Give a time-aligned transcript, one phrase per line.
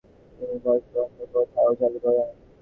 [0.37, 2.29] তিনি দসভন্দ প্রথাও চালু করেন।